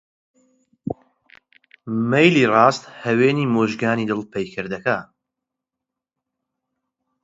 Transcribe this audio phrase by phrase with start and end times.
[2.09, 4.97] مەیلی ڕاست هاوێتنی موژگانی دڵ پەیکەر دەکا؟!